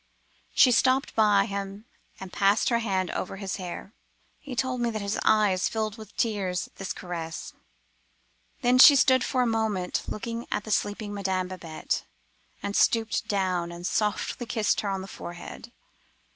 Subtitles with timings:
[0.55, 1.85] She stopped by him,
[2.19, 3.93] and passed her hand over his hair.
[4.39, 7.53] He told me that his eyes filled with tears at this caress.
[8.63, 12.03] Then she stood for a moment looking at the sleeping Madame Babette,
[12.63, 15.71] and stooped down and softly kissed her on the forehead.